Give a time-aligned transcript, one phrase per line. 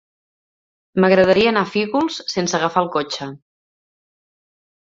[1.03, 3.29] M'agradaria anar a Fígols sense agafar el cotxe.